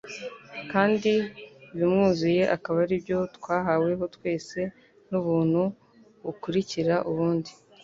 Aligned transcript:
"Kandi 0.71 1.11
ibimwuzuye 1.73 2.43
akaba 2.55 2.77
aribyo 2.85 3.17
twahaweho 3.35 4.03
twese 4.15 4.59
ni 5.07 5.15
ubuntu 5.19 5.61
bukurikira 6.23 6.95
ubundi." 7.09 7.51